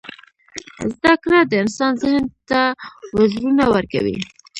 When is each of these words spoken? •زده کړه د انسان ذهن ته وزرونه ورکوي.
•زده 0.93 1.13
کړه 1.23 1.39
د 1.45 1.53
انسان 1.63 1.91
ذهن 2.03 2.23
ته 2.49 2.61
وزرونه 3.17 3.63
ورکوي. 3.73 4.17